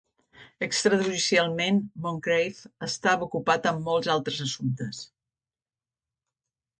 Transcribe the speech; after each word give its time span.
Extrajudicialment, 0.67 1.75
Moncreiff 2.05 2.63
estava 2.87 3.27
ocupat 3.27 3.67
amb 3.73 3.85
molts 3.91 4.09
altres 4.15 4.39
assumptes. 4.47 5.03